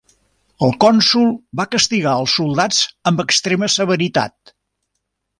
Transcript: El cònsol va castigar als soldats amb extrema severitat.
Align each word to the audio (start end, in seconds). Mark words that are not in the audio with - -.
El 0.67 0.71
cònsol 0.83 1.27
va 1.59 1.65
castigar 1.75 2.13
als 2.19 2.33
soldats 2.39 2.79
amb 3.11 3.21
extrema 3.25 3.69
severitat. 3.75 4.53